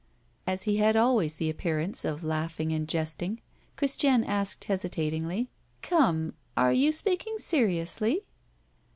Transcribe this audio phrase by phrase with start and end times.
[0.47, 3.39] As he had always the appearance of laughing and jesting,
[3.75, 5.51] Christiane asked hesitatingly:
[5.83, 6.33] "Come!
[6.57, 8.23] are you speaking seriously?"